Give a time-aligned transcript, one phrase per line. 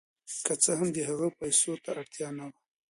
[0.45, 2.57] که څه هم د هغه پیسو ته یې اړتیا نه وه.